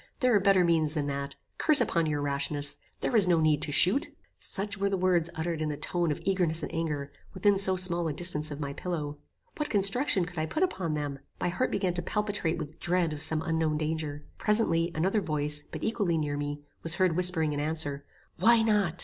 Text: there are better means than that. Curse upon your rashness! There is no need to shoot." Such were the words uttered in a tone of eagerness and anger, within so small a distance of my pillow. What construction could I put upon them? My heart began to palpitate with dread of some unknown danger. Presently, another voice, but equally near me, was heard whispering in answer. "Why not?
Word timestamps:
there 0.19 0.33
are 0.33 0.39
better 0.39 0.63
means 0.63 0.95
than 0.95 1.05
that. 1.05 1.35
Curse 1.59 1.79
upon 1.79 2.07
your 2.07 2.21
rashness! 2.23 2.77
There 3.01 3.15
is 3.15 3.27
no 3.27 3.39
need 3.39 3.61
to 3.61 3.71
shoot." 3.71 4.09
Such 4.39 4.75
were 4.75 4.89
the 4.89 4.97
words 4.97 5.29
uttered 5.35 5.61
in 5.61 5.69
a 5.69 5.77
tone 5.77 6.11
of 6.11 6.19
eagerness 6.23 6.63
and 6.63 6.73
anger, 6.73 7.11
within 7.35 7.59
so 7.59 7.75
small 7.75 8.07
a 8.07 8.13
distance 8.13 8.49
of 8.49 8.59
my 8.59 8.73
pillow. 8.73 9.19
What 9.57 9.69
construction 9.69 10.25
could 10.25 10.39
I 10.39 10.47
put 10.47 10.63
upon 10.63 10.95
them? 10.95 11.19
My 11.39 11.49
heart 11.49 11.69
began 11.69 11.93
to 11.93 12.01
palpitate 12.01 12.57
with 12.57 12.79
dread 12.79 13.13
of 13.13 13.21
some 13.21 13.43
unknown 13.43 13.77
danger. 13.77 14.25
Presently, 14.39 14.91
another 14.95 15.21
voice, 15.21 15.65
but 15.71 15.83
equally 15.83 16.17
near 16.17 16.35
me, 16.35 16.63
was 16.81 16.95
heard 16.95 17.15
whispering 17.15 17.53
in 17.53 17.59
answer. 17.59 18.03
"Why 18.39 18.63
not? 18.63 18.97